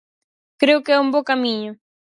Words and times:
Creo 0.61 0.79
que 0.83 0.91
é 0.95 1.01
un 1.03 1.09
bo 1.13 1.27
camiño. 1.29 1.71